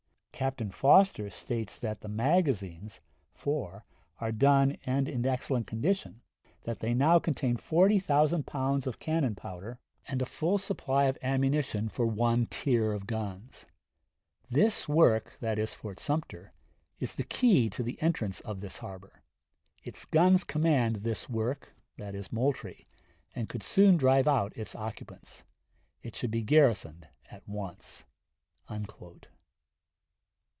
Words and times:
Captain 0.33 0.71
Foster 0.71 1.29
states 1.29 1.75
that 1.75 2.01
the 2.01 2.07
magazines 2.07 2.99
(four) 3.35 3.85
are 4.17 4.31
done 4.31 4.75
and 4.87 5.07
in 5.07 5.23
excellent 5.23 5.67
condition; 5.67 6.21
that 6.63 6.79
they 6.79 6.95
now 6.95 7.19
contain 7.19 7.55
forty 7.55 7.99
thousand 7.99 8.47
pounds 8.47 8.87
of 8.87 8.97
cannon 8.97 9.35
powder 9.35 9.77
and 10.07 10.19
a 10.19 10.25
full 10.25 10.57
supply 10.57 11.03
of 11.03 11.15
ammunition 11.21 11.87
for 11.87 12.07
one 12.07 12.47
tier 12.47 12.91
of 12.91 13.05
guns. 13.05 13.67
This 14.49 14.89
work 14.89 15.37
[Sumter] 15.39 16.51
is 16.99 17.13
the 17.13 17.23
key 17.23 17.69
to 17.69 17.83
the 17.83 18.01
entrance 18.01 18.39
of 18.39 18.61
this 18.61 18.79
harbor; 18.79 19.21
its 19.83 20.05
guns 20.05 20.43
command 20.43 21.03
this 21.03 21.29
work 21.29 21.75
[Moultrie], 22.31 22.87
and 23.35 23.47
could 23.47 23.61
soon 23.61 23.95
drive 23.95 24.27
out 24.27 24.57
its 24.57 24.73
occupants. 24.73 25.43
It 26.01 26.15
should 26.15 26.31
be 26.31 26.41
garrisoned 26.41 27.09
at 27.29 27.47
once." 27.47 28.05